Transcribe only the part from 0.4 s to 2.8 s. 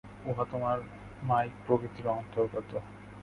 তোমার মায়িক প্রকৃতির অন্তর্গত।